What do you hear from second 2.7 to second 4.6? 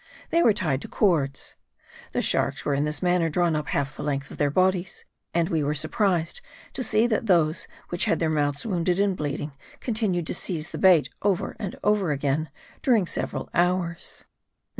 in this manner drawn up half the length of their